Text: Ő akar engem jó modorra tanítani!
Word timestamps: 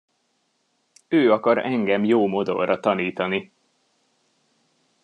Ő 1.07 1.31
akar 1.31 1.57
engem 1.57 2.03
jó 2.03 2.27
modorra 2.27 2.79
tanítani! 2.79 3.51